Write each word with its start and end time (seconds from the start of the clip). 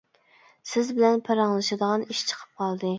سىز 0.71 0.89
بىلەن 1.01 1.23
پاراڭلىشىدىغان 1.29 2.09
ئىش 2.11 2.27
چىقىپ 2.33 2.63
قالدى. 2.63 2.89